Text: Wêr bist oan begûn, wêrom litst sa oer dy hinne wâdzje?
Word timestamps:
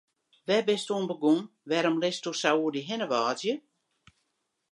Wêr 0.47 0.63
bist 0.67 0.89
oan 0.93 1.05
begûn, 1.09 1.39
wêrom 1.69 1.97
litst 2.01 2.25
sa 2.41 2.49
oer 2.59 2.71
dy 2.73 2.81
hinne 2.87 3.07
wâdzje? 3.11 3.53